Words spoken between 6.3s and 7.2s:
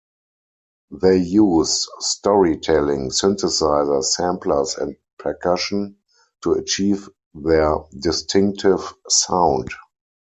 to achieve